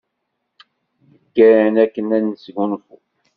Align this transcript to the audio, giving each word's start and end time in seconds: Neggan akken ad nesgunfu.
Neggan 1.09 1.75
akken 1.83 2.07
ad 2.17 2.21
nesgunfu. 2.25 2.95